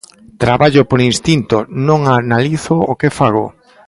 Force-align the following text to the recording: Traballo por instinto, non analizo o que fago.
Traballo 0.43 0.81
por 0.89 0.99
instinto, 1.09 1.57
non 1.87 1.99
analizo 2.19 2.75
o 2.91 2.93
que 2.99 3.15
fago. 3.19 3.45